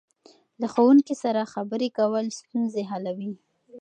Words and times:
له 0.61 0.67
ښوونکي 0.73 1.15
سره 1.23 1.51
خبرې 1.53 1.89
کول 1.97 2.25
ستونزې 2.39 2.83
حلوي. 2.91 3.31